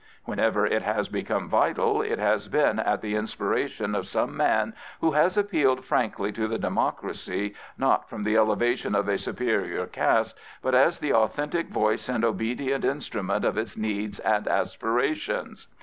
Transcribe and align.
Whenever 0.25 0.65
it 0.65 0.81
has 0.81 1.09
become 1.09 1.47
vital, 1.47 2.01
it 2.01 2.17
has 2.17 2.47
been 2.47 2.79
at 2.79 3.01
the 3.01 3.13
inspiration 3.15 3.93
of 3.93 4.07
some 4.07 4.35
man 4.35 4.73
who 4.99 5.11
has 5.11 5.37
appealed 5.37 5.85
frankly 5.85 6.31
to 6.31 6.47
the 6.47 6.57
democracy, 6.57 7.53
not 7.77 8.09
from 8.09 8.23
the 8.23 8.35
elevation 8.35 8.95
of 8.95 9.07
a 9.07 9.15
superior 9.19 9.85
caste, 9.85 10.35
but 10.63 10.73
as 10.73 10.97
the 10.97 11.13
authentic 11.13 11.67
voice 11.69 12.09
and 12.09 12.25
obedient 12.25 12.83
instru 12.83 13.23
ment 13.23 13.45
of 13.45 13.59
its 13.59 13.77
needs 13.77 14.17
and 14.21 14.47
aspirations. 14.47 15.67